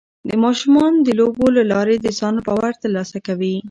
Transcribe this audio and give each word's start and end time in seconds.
ماشومان 0.43 0.91
د 1.05 1.07
لوبو 1.19 1.45
له 1.57 1.63
لارې 1.71 1.95
د 1.99 2.07
ځان 2.19 2.35
باور 2.47 2.71
ترلاسه 2.83 3.17
کوي. 3.27 3.55